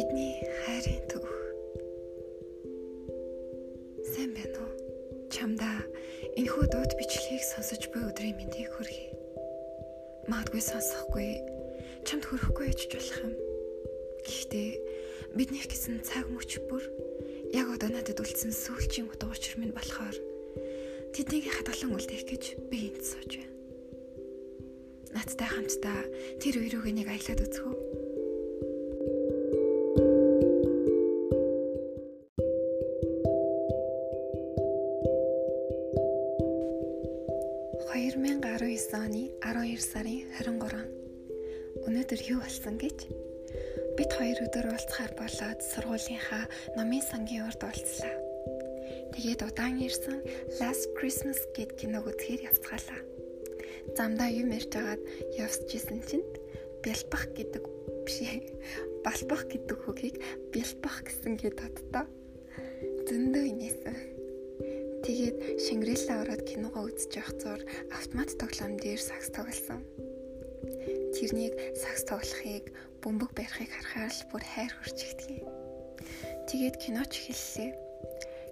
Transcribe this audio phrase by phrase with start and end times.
[0.00, 1.24] Бидний хайрын төв.
[4.08, 4.72] Сайн байна уу?
[5.28, 5.84] Чамдаа
[6.40, 9.12] энэхүү дууд бичлэгийг сонсож буй өдрийн мэндийг хүргэе.
[10.24, 11.28] Магадгүй сонсохгүй,
[12.08, 13.34] чамд хүрэхгүй яж болох юм.
[14.24, 14.70] Гэхдээ
[15.36, 16.80] бидний гэсэн цаг мөч бүр
[17.52, 20.16] яг одоо надад үлдсэн сүүлчийн утга учир минь болохоор
[21.12, 23.52] тэднийг хадгалан үлдээх гэж би энд сууж байна.
[25.12, 26.00] Надтай хамтдаа
[26.40, 27.99] тэр үерүүг нэг аялаад үзэх үү?
[37.90, 40.78] 2019 оны 12 сарын 23.
[41.90, 43.10] Өнөөдөр юу болсон гэж?
[43.98, 46.46] Бид хоёр өдөр уулзахаар болоод сургуулийнхаа
[46.78, 48.14] номын сангийн урд уулзлаа.
[49.10, 50.22] Тэгээд удаан ирсэн
[50.62, 53.02] Last Christmas гэд киног үзэхээр явцгаалаа.
[53.98, 55.02] Замдаа юм ярьж агаад
[55.34, 56.26] явсч исэн чинь
[56.86, 57.64] бэлбах гэдэг
[58.06, 58.38] бишээ.
[59.02, 60.22] Балбах гэдэг үгийг
[60.54, 62.06] бэлбах гэсэн гээд боддоо.
[63.10, 64.19] Зөндөө инээсэн.
[65.00, 69.80] Тэгээд Шангрила ороод киногоо үзэж явах зур автомат тоглоом дээр сакс тоглосон.
[71.16, 72.68] Тэрнийг сакс тоглохыг
[73.00, 75.42] бөмбөг барихыг харахаар л бүр хайр хүрч ихтгэе.
[76.48, 77.72] Тэгээд киноч эхэллээ.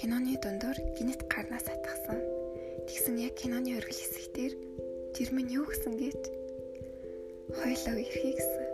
[0.00, 2.18] Киноны дундуур гинет гарнаас атгсан.
[2.88, 4.52] Тэгсэн яг киноны оргил хэсэгтэр
[5.12, 6.20] тэр минь юу гэсэн гэж
[7.52, 8.66] хойлоо ирэхийг гэсэн.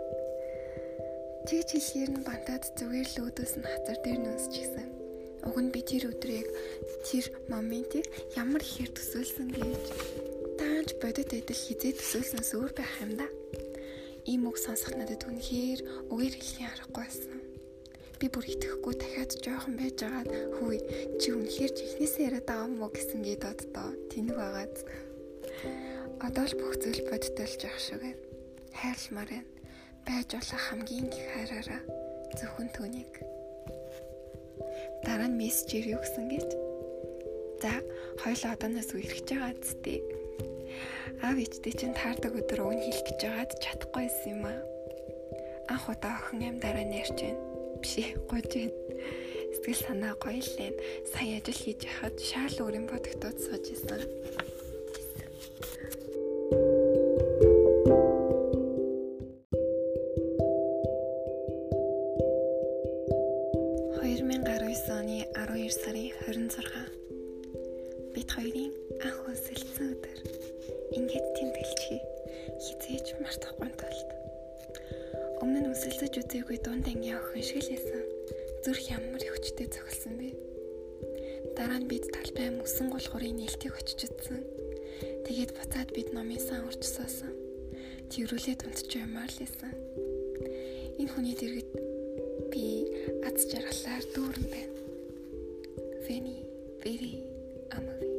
[1.47, 4.96] Тэгж хэлэхээр нь бантаад зүгээр л өөдөөс нь хазар дээр нүсч гисэн.
[5.47, 6.47] Уг нь би тэр өдрийг
[7.07, 9.83] тэр моментийг ямар ихээр төсөөлсөн гэж
[10.59, 13.27] таанч бодит адил хизээ төсөөлснөөс өөр байх юм да.
[14.27, 17.39] Ийм үг сонсох надад үнэхээр үгээр хэлхийн аргагүй байсан.
[18.19, 20.83] Би бүр итгэхгүй дахиад жоохон байж агаад хүй
[21.21, 24.75] чи үнэхээр чихнээсээ яриад байгаа юм уу гэсэн гээд боддоо тэнэг байгаад
[26.27, 28.19] одоо л бүх зүйл бодтолж явах шиг байна.
[28.75, 29.49] Хайрламаар байна.
[30.03, 31.81] Байж болох хамгийн их хайраараа
[32.35, 33.26] зөвхөн түүнийг
[35.07, 36.49] Дараа нь мессежээр юу гэсэн гэж?
[37.63, 37.79] За,
[38.19, 40.03] хоёул одооноос үерхэж байгаа зү.
[41.23, 44.59] Аав ээжтэй чинь таардаг өдөр өгн хэлэх гэж байгаад чадахгүйсэн юм аа.
[45.71, 47.39] Анх удаа охин амьдараа нэрч байна.
[47.79, 48.75] Биш ээ, гож байна.
[49.55, 50.81] Сэтгэл санаа гоё л энэ.
[51.07, 54.03] Сая ажил хийж яхад шаал өрийн бодогдоод сууж исэн.
[64.87, 68.71] Оны 12 сарын 26 бид хоёрын
[69.03, 70.19] анх үсэлсэн өдөр
[70.95, 72.01] ингээд тэмдэглэхий
[72.63, 74.09] хизээж мартахгүй тулд.
[75.43, 78.03] Өмнө нь үсэлсэж үзээгүй дунд ангийн охин шиг л байсан.
[78.63, 80.29] Зүрх ямар хүчтэй цогцолсон бэ?
[81.59, 84.39] Дараа нь бид талбай мөсөн гулгуурын нээлтийг очиж үзсэн.
[85.27, 87.35] Тэгээд буцаад бид номын сан урч суусан.
[88.07, 89.75] Тэрүүлээд унтж юмар л байсан.
[90.95, 91.71] Энэ хүний дэргэд
[92.55, 92.87] би
[93.27, 94.76] аз жаргалаар дүүрэн
[96.07, 96.45] Veni,
[96.83, 97.27] Vidi,
[97.71, 98.16] Amali.